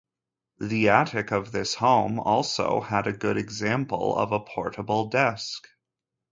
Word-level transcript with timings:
The 0.59 0.89
attic 0.89 1.31
of 1.31 1.51
this 1.51 1.75
home 1.75 2.19
also 2.19 2.81
had 2.81 3.05
a 3.05 3.13
good 3.13 3.37
example 3.37 4.17
of 4.17 4.31
a 4.31 4.39
portable 4.39 5.09
desk. 5.09 5.67